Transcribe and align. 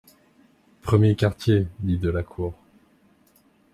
Premier 0.81 1.15
quartier, 1.15 1.67
dit 1.81 1.99
de 1.99 2.09
la 2.09 2.23
Cour. 2.23 2.55